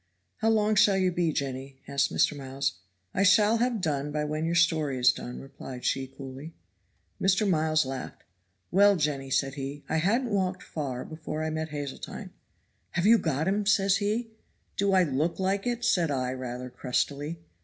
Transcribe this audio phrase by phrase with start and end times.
[0.37, 2.35] "How long shall you be, Jenny?" asked Mr.
[2.35, 2.79] Miles.
[3.13, 6.55] "I shall have done by when your story is done," replied she coolly.
[7.21, 7.47] Mr.
[7.47, 8.23] Miles laughed.
[8.71, 12.31] "Well, Jenny," said he, "I hadn't walked far before I met Hazeltine.
[12.93, 14.31] 'Have you got him?' says he.
[14.75, 17.37] 'Do I look like it?' said I rather crustily.